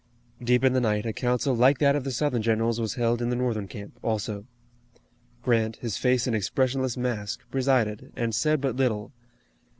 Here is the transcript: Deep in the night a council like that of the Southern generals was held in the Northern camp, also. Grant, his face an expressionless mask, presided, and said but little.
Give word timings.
Deep 0.43 0.63
in 0.63 0.73
the 0.73 0.81
night 0.81 1.05
a 1.05 1.13
council 1.13 1.55
like 1.55 1.77
that 1.77 1.95
of 1.95 2.03
the 2.03 2.09
Southern 2.11 2.41
generals 2.41 2.81
was 2.81 2.95
held 2.95 3.21
in 3.21 3.29
the 3.29 3.35
Northern 3.35 3.67
camp, 3.67 3.99
also. 4.01 4.47
Grant, 5.43 5.75
his 5.75 5.95
face 5.97 6.25
an 6.25 6.33
expressionless 6.33 6.97
mask, 6.97 7.41
presided, 7.51 8.11
and 8.15 8.33
said 8.33 8.61
but 8.61 8.75
little. 8.75 9.11